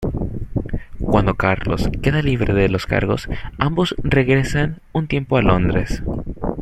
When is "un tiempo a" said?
4.93-5.43